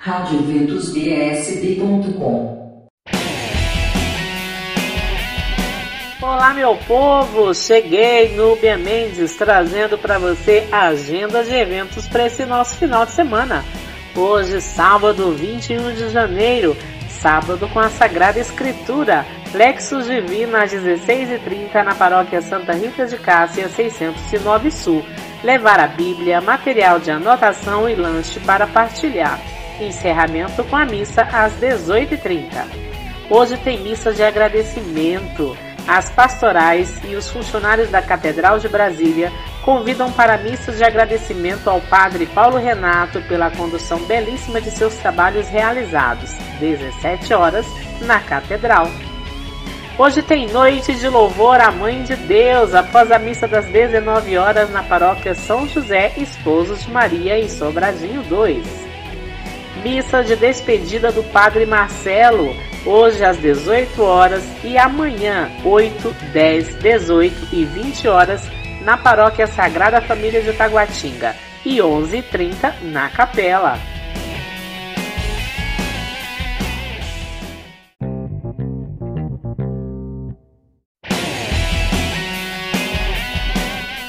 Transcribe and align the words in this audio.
radioventusbsb.com 0.00 2.88
Olá 6.22 6.54
meu 6.54 6.76
povo, 6.86 7.52
cheguei 7.52 8.36
Núbia 8.36 8.78
Mendes 8.78 9.34
trazendo 9.34 9.98
para 9.98 10.20
você 10.20 10.68
a 10.70 10.86
agenda 10.86 11.42
de 11.42 11.52
eventos 11.52 12.06
para 12.06 12.26
esse 12.26 12.46
nosso 12.46 12.76
final 12.76 13.06
de 13.06 13.10
semana. 13.10 13.64
Hoje, 14.14 14.60
sábado 14.60 15.32
21 15.32 15.92
de 15.92 16.10
janeiro, 16.10 16.76
sábado 17.08 17.68
com 17.68 17.80
a 17.80 17.90
Sagrada 17.90 18.38
Escritura, 18.38 19.26
Lexus 19.52 20.06
Divino 20.06 20.56
às 20.56 20.72
16h30 20.72 21.82
na 21.82 21.96
Paróquia 21.96 22.40
Santa 22.40 22.72
Rita 22.72 23.04
de 23.04 23.18
Cássia, 23.18 23.68
609 23.68 24.70
Sul. 24.70 25.04
Levar 25.42 25.80
a 25.80 25.88
Bíblia, 25.88 26.40
material 26.40 27.00
de 27.00 27.10
anotação 27.10 27.88
e 27.88 27.96
lanche 27.96 28.38
para 28.40 28.68
partilhar. 28.68 29.57
Encerramento 29.80 30.64
com 30.64 30.76
a 30.76 30.84
missa 30.84 31.22
às 31.22 31.52
18h30. 31.54 32.64
Hoje 33.30 33.56
tem 33.58 33.80
missa 33.80 34.12
de 34.12 34.22
agradecimento. 34.22 35.56
As 35.86 36.10
pastorais 36.10 37.00
e 37.04 37.14
os 37.14 37.30
funcionários 37.30 37.88
da 37.90 38.02
Catedral 38.02 38.58
de 38.58 38.68
Brasília 38.68 39.32
convidam 39.64 40.10
para 40.12 40.38
missas 40.38 40.76
de 40.76 40.84
agradecimento 40.84 41.68
ao 41.68 41.80
Padre 41.82 42.26
Paulo 42.26 42.56
Renato 42.56 43.20
pela 43.22 43.50
condução 43.50 43.98
belíssima 44.00 44.60
de 44.60 44.70
seus 44.70 44.94
trabalhos 44.96 45.48
realizados, 45.48 46.30
17 46.58 47.32
horas, 47.34 47.66
na 48.02 48.18
Catedral. 48.20 48.90
Hoje 49.98 50.22
tem 50.22 50.46
noite 50.48 50.94
de 50.94 51.08
louvor 51.08 51.60
à 51.60 51.70
Mãe 51.70 52.02
de 52.02 52.16
Deus, 52.16 52.74
após 52.74 53.10
a 53.10 53.18
missa 53.18 53.48
das 53.48 53.66
19 53.66 54.38
horas 54.38 54.70
na 54.70 54.82
paróquia 54.82 55.34
São 55.34 55.66
José, 55.68 56.12
Esposos 56.16 56.84
de 56.84 56.90
Maria, 56.90 57.38
em 57.38 57.48
Sobradinho 57.48 58.22
2. 58.22 58.87
Missa 59.82 60.24
de 60.24 60.34
despedida 60.34 61.12
do 61.12 61.22
Padre 61.22 61.64
Marcelo, 61.64 62.54
hoje 62.84 63.24
às 63.24 63.38
18 63.38 64.02
horas 64.02 64.44
e 64.64 64.76
amanhã, 64.76 65.50
8, 65.64 66.14
10, 66.32 66.74
18 66.76 67.48
e 67.52 67.64
20 67.64 68.08
horas, 68.08 68.42
na 68.82 68.96
Paróquia 68.96 69.46
Sagrada 69.46 70.00
Família 70.00 70.42
de 70.42 70.52
Taguatinga. 70.52 71.34
E 71.64 71.80
11 71.82 72.18
h 72.18 72.28
30 72.30 72.74
na 72.82 73.08
Capela. 73.10 73.78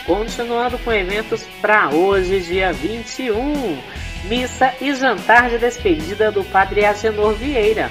Continuando 0.05 0.79
com 0.79 0.91
eventos 0.91 1.43
para 1.61 1.89
hoje, 1.89 2.39
dia 2.39 2.71
21 2.73 3.99
missa 4.23 4.73
e 4.81 4.93
jantar 4.93 5.49
de 5.49 5.57
despedida 5.57 6.31
do 6.31 6.43
Padre 6.43 6.85
Agenor 6.85 7.33
Vieira. 7.33 7.89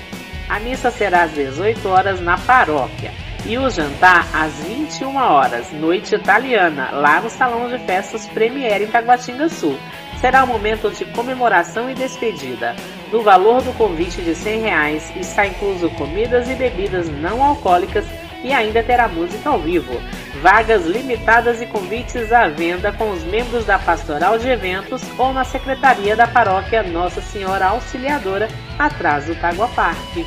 A 0.48 0.58
missa 0.60 0.90
será 0.90 1.22
às 1.22 1.32
18 1.32 1.88
horas 1.88 2.20
na 2.20 2.38
paróquia 2.38 3.12
e 3.46 3.56
o 3.56 3.70
jantar 3.70 4.26
às 4.32 4.52
21 4.64 5.16
horas, 5.16 5.72
noite 5.72 6.14
italiana, 6.14 6.90
lá 6.92 7.20
no 7.20 7.30
Salão 7.30 7.68
de 7.68 7.78
Festas 7.84 8.26
Premier 8.26 8.82
em 8.82 8.86
Taguatinga 8.86 9.48
Sul. 9.48 9.78
Será 10.20 10.44
um 10.44 10.48
momento 10.48 10.90
de 10.90 11.04
comemoração 11.06 11.88
e 11.88 11.94
despedida. 11.94 12.74
No 13.12 13.22
valor 13.22 13.62
do 13.62 13.72
convite 13.72 14.20
de 14.20 14.34
100 14.34 14.60
reais 14.60 15.12
está 15.16 15.46
incluso 15.46 15.88
comidas 15.90 16.48
e 16.50 16.54
bebidas 16.54 17.08
não 17.08 17.42
alcoólicas 17.42 18.04
e 18.42 18.52
ainda 18.52 18.82
terá 18.82 19.08
música 19.08 19.48
ao 19.48 19.60
vivo. 19.60 20.00
Vagas 20.40 20.86
limitadas 20.86 21.60
e 21.60 21.66
convites 21.66 22.32
à 22.32 22.46
venda 22.48 22.92
com 22.92 23.10
os 23.10 23.24
membros 23.24 23.64
da 23.64 23.78
Pastoral 23.78 24.38
de 24.38 24.48
Eventos 24.48 25.02
ou 25.18 25.32
na 25.32 25.42
Secretaria 25.42 26.14
da 26.14 26.28
Paróquia 26.28 26.82
Nossa 26.82 27.20
Senhora 27.20 27.66
Auxiliadora, 27.66 28.48
atrás 28.78 29.24
do 29.26 29.34
Tagua 29.34 29.66
Parque. 29.68 30.24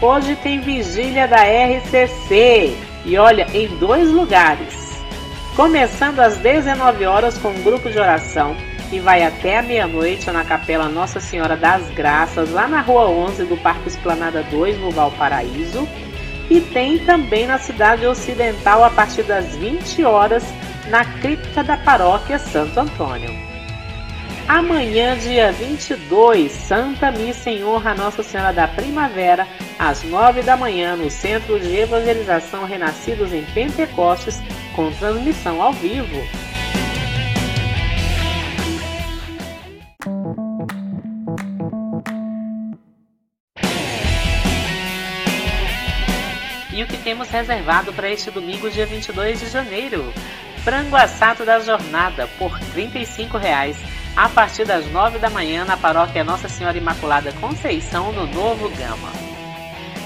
Hoje 0.00 0.34
tem 0.36 0.60
vigília 0.60 1.28
da 1.28 1.42
RCC 1.42 2.74
e 3.04 3.18
olha, 3.18 3.46
em 3.52 3.68
dois 3.76 4.10
lugares. 4.10 5.02
Começando 5.54 6.20
às 6.20 6.38
19 6.38 7.04
horas 7.04 7.36
com 7.36 7.48
um 7.48 7.62
grupo 7.62 7.90
de 7.90 7.98
oração 7.98 8.56
e 8.90 8.98
vai 8.98 9.22
até 9.22 9.58
a 9.58 9.62
meia-noite 9.62 10.30
na 10.30 10.44
Capela 10.44 10.88
Nossa 10.88 11.20
Senhora 11.20 11.56
das 11.56 11.86
Graças, 11.90 12.50
lá 12.50 12.66
na 12.66 12.80
Rua 12.80 13.08
11 13.08 13.44
do 13.44 13.56
Parque 13.58 13.88
Esplanada 13.88 14.42
2, 14.44 14.78
no 14.78 14.90
Valparaíso 14.90 15.86
e 16.50 16.60
tem 16.60 16.98
também 16.98 17.46
na 17.46 17.58
cidade 17.58 18.06
ocidental 18.06 18.84
a 18.84 18.90
partir 18.90 19.22
das 19.22 19.54
20 19.56 20.04
horas 20.04 20.44
na 20.88 21.04
cripta 21.04 21.62
da 21.62 21.76
paróquia 21.76 22.38
Santo 22.38 22.78
Antônio. 22.78 23.30
Amanhã, 24.46 25.16
dia 25.16 25.52
22, 25.52 26.52
Santa 26.52 27.10
Missa 27.10 27.48
em 27.48 27.64
honra 27.64 27.92
a 27.92 27.94
Nossa 27.94 28.22
Senhora 28.22 28.52
da 28.52 28.68
Primavera, 28.68 29.48
às 29.78 30.02
9 30.02 30.42
da 30.42 30.54
manhã, 30.54 30.94
no 30.96 31.10
Centro 31.10 31.58
de 31.58 31.74
Evangelização 31.74 32.66
Renascidos 32.66 33.32
em 33.32 33.42
Pentecostes, 33.42 34.42
com 34.76 34.92
transmissão 34.92 35.62
ao 35.62 35.72
vivo. 35.72 36.22
E 46.74 46.82
o 46.82 46.88
que 46.88 46.98
temos 46.98 47.28
reservado 47.28 47.92
para 47.92 48.10
este 48.10 48.32
domingo, 48.32 48.68
dia 48.68 48.84
22 48.84 49.38
de 49.38 49.46
janeiro? 49.46 50.12
Frango 50.64 50.96
assado 50.96 51.44
da 51.44 51.60
jornada 51.60 52.26
por 52.36 52.58
35 52.58 53.38
reais, 53.38 53.76
a 54.16 54.28
partir 54.28 54.64
das 54.64 54.84
9 54.90 55.20
da 55.20 55.30
manhã 55.30 55.64
na 55.64 55.76
paróquia 55.76 56.24
Nossa 56.24 56.48
Senhora 56.48 56.76
Imaculada 56.76 57.32
Conceição, 57.34 58.10
no 58.10 58.26
Novo 58.26 58.68
Gama. 58.70 59.12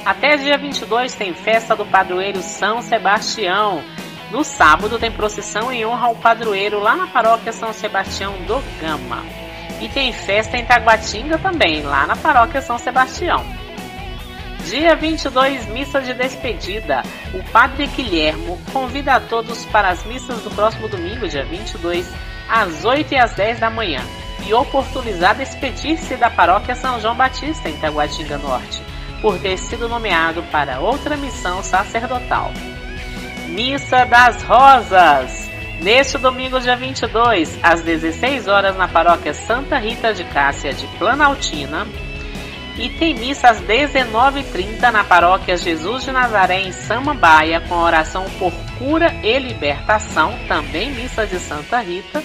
Até 0.04 0.36
dia 0.36 0.58
22 0.58 1.14
tem 1.14 1.32
festa 1.32 1.74
do 1.74 1.86
padroeiro 1.86 2.42
São 2.42 2.82
Sebastião. 2.82 3.82
No 4.30 4.44
sábado 4.44 4.98
tem 4.98 5.10
procissão 5.10 5.72
em 5.72 5.86
honra 5.86 6.08
ao 6.08 6.16
padroeiro 6.16 6.80
lá 6.80 6.94
na 6.94 7.06
paróquia 7.06 7.50
São 7.50 7.72
Sebastião 7.72 8.34
do 8.42 8.62
Gama. 8.78 9.24
E 9.80 9.88
tem 9.88 10.12
festa 10.12 10.58
em 10.58 10.66
Taguatinga 10.66 11.38
também, 11.38 11.80
lá 11.80 12.06
na 12.06 12.14
paróquia 12.14 12.60
São 12.60 12.76
Sebastião. 12.76 13.42
Dia 14.64 14.94
22, 14.96 15.66
missa 15.68 16.00
de 16.00 16.12
despedida. 16.12 17.02
O 17.32 17.42
Padre 17.50 17.86
Guilhermo 17.86 18.58
convida 18.72 19.14
a 19.14 19.20
todos 19.20 19.64
para 19.66 19.88
as 19.88 20.04
missas 20.04 20.42
do 20.42 20.50
próximo 20.50 20.88
domingo, 20.88 21.28
dia 21.28 21.44
22, 21.44 22.06
às 22.48 22.84
8 22.84 23.14
e 23.14 23.16
às 23.16 23.32
10 23.32 23.60
da 23.60 23.70
manhã, 23.70 24.02
e 24.46 24.52
oportunizar 24.52 25.36
despedir-se 25.36 26.16
da 26.16 26.28
paróquia 26.28 26.74
São 26.74 27.00
João 27.00 27.14
Batista, 27.14 27.68
em 27.68 27.76
Taguatinga 27.76 28.36
Norte, 28.38 28.82
por 29.22 29.38
ter 29.38 29.56
sido 29.56 29.88
nomeado 29.88 30.42
para 30.44 30.80
outra 30.80 31.16
missão 31.16 31.62
sacerdotal. 31.62 32.52
Missa 33.48 34.04
das 34.04 34.42
Rosas. 34.42 35.48
Neste 35.80 36.18
domingo, 36.18 36.60
dia 36.60 36.76
22, 36.76 37.58
às 37.62 37.82
16 37.82 38.48
horas, 38.48 38.76
na 38.76 38.88
paróquia 38.88 39.32
Santa 39.32 39.78
Rita 39.78 40.12
de 40.12 40.24
Cássia 40.24 40.72
de 40.72 40.86
Planaltina, 40.98 41.86
e 42.78 42.88
tem 42.88 43.14
missa 43.14 43.50
às 43.50 43.60
19h30 43.60 44.90
na 44.92 45.02
paróquia 45.02 45.56
Jesus 45.56 46.04
de 46.04 46.12
Nazaré, 46.12 46.60
em 46.60 46.72
Samambaia, 46.72 47.60
com 47.60 47.74
oração 47.74 48.24
por 48.38 48.52
cura 48.78 49.12
e 49.22 49.38
libertação, 49.38 50.38
também 50.46 50.92
missa 50.92 51.26
de 51.26 51.40
Santa 51.40 51.80
Rita. 51.80 52.22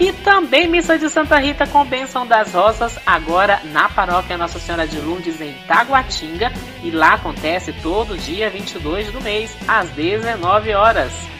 E 0.00 0.10
também 0.12 0.66
missa 0.66 0.98
de 0.98 1.08
Santa 1.08 1.38
Rita 1.38 1.66
com 1.66 1.84
bênção 1.84 2.26
das 2.26 2.52
rosas, 2.52 2.98
agora 3.06 3.60
na 3.72 3.88
paróquia 3.88 4.36
Nossa 4.36 4.58
Senhora 4.58 4.88
de 4.88 4.98
Lourdes, 4.98 5.40
em 5.40 5.52
Taguatinga. 5.68 6.50
E 6.82 6.90
lá 6.90 7.14
acontece 7.14 7.72
todo 7.74 8.18
dia 8.18 8.50
22 8.50 9.12
do 9.12 9.20
mês, 9.20 9.56
às 9.68 9.90
19 9.90 10.74
horas. 10.74 11.33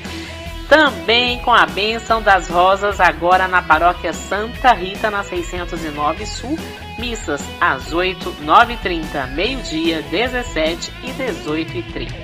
Também 0.68 1.38
com 1.40 1.52
a 1.52 1.66
bênção 1.66 2.22
das 2.22 2.48
rosas, 2.48 2.98
agora 3.00 3.46
na 3.46 3.62
paróquia 3.62 4.12
Santa 4.12 4.72
Rita, 4.72 5.10
na 5.10 5.22
609 5.22 6.26
Sul, 6.26 6.58
Missas 6.98 7.42
às 7.60 7.92
8, 7.92 8.36
9 8.42 8.72
h 8.74 8.82
30, 8.82 9.26
meio-dia, 9.28 10.02
17 10.10 10.92
e 11.02 11.12
18 11.12 11.78
h 11.78 11.92
30. 11.92 12.14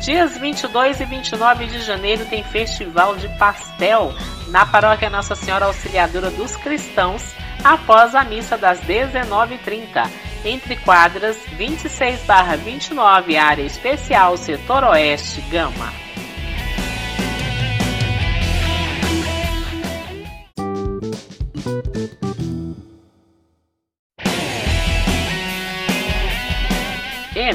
Dias 0.00 0.36
22 0.36 1.00
e 1.00 1.04
29 1.06 1.66
de 1.66 1.80
janeiro 1.80 2.26
tem 2.26 2.42
Festival 2.44 3.16
de 3.16 3.28
Pastel 3.38 4.12
na 4.48 4.66
Paróquia 4.66 5.08
Nossa 5.08 5.34
Senhora 5.34 5.64
Auxiliadora 5.66 6.30
dos 6.30 6.56
Cristãos, 6.56 7.24
após 7.62 8.14
a 8.14 8.22
missa 8.22 8.58
das 8.58 8.80
19h30, 8.80 10.10
entre 10.44 10.76
quadras 10.76 11.38
26/29, 11.56 13.36
área 13.36 13.62
especial, 13.62 14.36
setor 14.36 14.84
oeste, 14.84 15.40
Gama. 15.50 16.03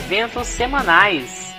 Eventos 0.09 0.47
semanais. 0.47 1.53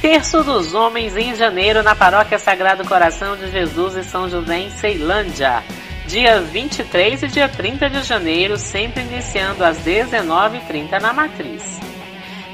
Terço 0.00 0.44
dos 0.44 0.74
Homens 0.74 1.16
em 1.16 1.34
janeiro 1.34 1.82
na 1.82 1.96
Paróquia 1.96 2.38
Sagrado 2.38 2.86
Coração 2.86 3.36
de 3.36 3.50
Jesus 3.50 3.96
e 3.96 4.04
São 4.04 4.28
José 4.28 4.58
em 4.58 4.70
Ceilândia. 4.70 5.64
dia 6.06 6.40
23 6.40 7.24
e 7.24 7.26
dia 7.26 7.48
30 7.48 7.90
de 7.90 8.04
janeiro, 8.04 8.56
sempre 8.56 9.02
iniciando 9.02 9.64
às 9.64 9.78
19h30 9.78 11.00
na 11.00 11.12
Matriz. 11.12 11.80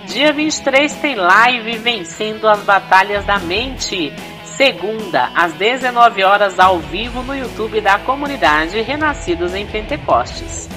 Dia 0.06 0.32
23 0.32 0.94
tem 0.94 1.16
live 1.16 1.76
Vencendo 1.76 2.48
as 2.48 2.60
Batalhas 2.60 3.22
da 3.26 3.38
Mente. 3.38 4.10
Segunda, 4.56 5.30
às 5.34 5.52
19 5.52 6.24
horas 6.24 6.58
ao 6.58 6.78
vivo 6.78 7.22
no 7.22 7.36
YouTube 7.36 7.78
da 7.82 7.98
comunidade 7.98 8.80
Renascidos 8.80 9.54
em 9.54 9.66
Pentecostes. 9.66 10.70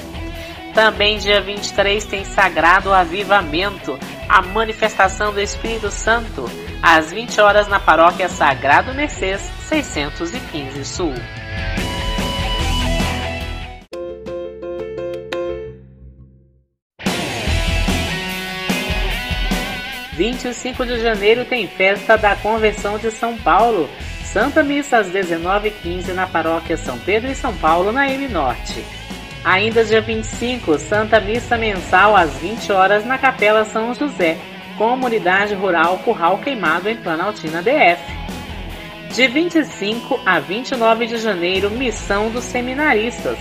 Também 0.73 1.17
dia 1.17 1.39
23 1.39 2.03
tem 2.03 2.25
Sagrado 2.25 2.93
Avivamento, 2.93 3.97
a 4.27 4.41
manifestação 4.41 5.33
do 5.33 5.39
Espírito 5.39 5.89
Santo, 5.91 6.45
às 6.81 7.11
20 7.11 7.39
horas 7.41 7.67
na 7.67 7.79
paróquia 7.79 8.29
Sagrado 8.29 8.93
Mercês, 8.93 9.41
615 9.67 10.85
Sul. 10.85 11.13
25 20.15 20.85
de 20.85 21.01
janeiro 21.01 21.43
tem 21.43 21.67
festa 21.67 22.17
da 22.17 22.35
Convenção 22.37 22.97
de 22.97 23.11
São 23.11 23.37
Paulo. 23.37 23.89
Santa 24.23 24.63
Missa 24.63 24.97
às 24.97 25.07
19h15 25.07 26.13
na 26.13 26.25
paróquia 26.25 26.77
São 26.77 26.97
Pedro 26.99 27.29
e 27.29 27.35
São 27.35 27.53
Paulo, 27.57 27.91
na 27.91 28.09
M 28.09 28.27
Norte. 28.29 28.83
Ainda 29.45 29.85
dia 29.85 30.01
25, 30.01 30.79
Santa 30.79 31.19
Missa 31.19 31.55
mensal 31.55 32.15
às 32.15 32.33
20 32.37 32.71
horas 32.71 33.05
na 33.05 33.15
Capela 33.15 33.63
São 33.63 33.93
José, 33.93 34.39
Comunidade 34.75 35.53
Rural 35.53 35.99
Curral 35.99 36.39
Queimado 36.39 36.89
em 36.89 36.97
Planaltina 36.97 37.61
DF. 37.61 38.01
De 39.13 39.27
25 39.27 40.19
a 40.25 40.39
29 40.39 41.05
de 41.05 41.17
janeiro, 41.17 41.69
Missão 41.69 42.31
dos 42.31 42.43
Seminaristas. 42.43 43.37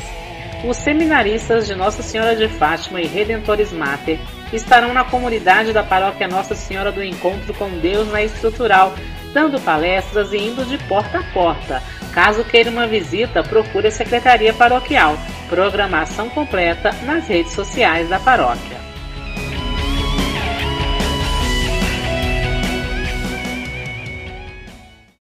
Os 0.63 0.77
seminaristas 0.77 1.67
de 1.67 1.75
Nossa 1.75 2.03
Senhora 2.03 2.37
de 2.37 2.49
Fátima 2.49 3.01
e 3.01 3.07
Redentores 3.07 3.73
Mater 3.73 4.19
estarão 4.53 4.93
na 4.93 5.05
comunidade 5.05 5.73
da 5.73 5.83
paróquia 5.83 6.29
Nossa 6.29 6.55
Senhora 6.55 6.93
do 6.93 7.03
Encontro 7.03 7.55
com 7.55 7.71
Deus 7.79 8.13
na 8.13 8.23
Estrutural, 8.23 8.95
dando 9.33 9.59
palestras 9.59 10.35
e 10.35 10.37
indo 10.37 10.67
de 10.67 10.77
porta 10.85 11.21
a 11.21 11.23
porta. 11.33 11.83
Caso 12.13 12.45
queira 12.45 12.69
uma 12.69 12.87
visita, 12.87 13.43
procure 13.43 13.89
a 13.89 13.91
Secretaria 13.91 14.53
Paroquial. 14.53 15.17
Programação 15.55 16.29
completa 16.31 16.91
nas 17.05 17.29
redes 17.29 17.53
sociais 17.53 18.09
da 18.09 18.19
paróquia. 18.19 18.77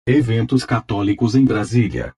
Eventos 0.07 0.65
católicos 0.65 1.35
em 1.35 1.45
Brasília. 1.45 2.15